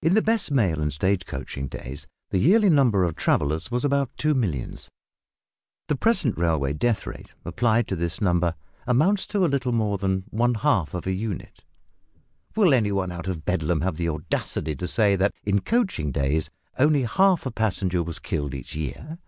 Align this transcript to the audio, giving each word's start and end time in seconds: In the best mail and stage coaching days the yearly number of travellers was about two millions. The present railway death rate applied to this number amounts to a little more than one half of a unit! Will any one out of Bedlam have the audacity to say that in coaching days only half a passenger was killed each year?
In 0.00 0.14
the 0.14 0.22
best 0.22 0.52
mail 0.52 0.80
and 0.80 0.92
stage 0.92 1.26
coaching 1.26 1.66
days 1.66 2.06
the 2.30 2.38
yearly 2.38 2.70
number 2.70 3.02
of 3.02 3.16
travellers 3.16 3.72
was 3.72 3.84
about 3.84 4.08
two 4.16 4.32
millions. 4.32 4.88
The 5.88 5.96
present 5.96 6.38
railway 6.38 6.74
death 6.74 7.08
rate 7.08 7.32
applied 7.44 7.88
to 7.88 7.96
this 7.96 8.20
number 8.20 8.54
amounts 8.86 9.26
to 9.26 9.44
a 9.44 9.48
little 9.50 9.72
more 9.72 9.98
than 9.98 10.22
one 10.30 10.54
half 10.54 10.94
of 10.94 11.08
a 11.08 11.12
unit! 11.12 11.64
Will 12.54 12.72
any 12.72 12.92
one 12.92 13.10
out 13.10 13.26
of 13.26 13.44
Bedlam 13.44 13.80
have 13.80 13.96
the 13.96 14.08
audacity 14.10 14.76
to 14.76 14.86
say 14.86 15.16
that 15.16 15.34
in 15.42 15.60
coaching 15.62 16.12
days 16.12 16.50
only 16.78 17.02
half 17.02 17.44
a 17.44 17.50
passenger 17.50 18.00
was 18.00 18.20
killed 18.20 18.54
each 18.54 18.76
year? 18.76 19.18